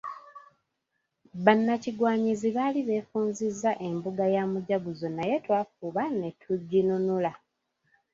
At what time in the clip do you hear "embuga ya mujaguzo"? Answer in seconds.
3.87-5.07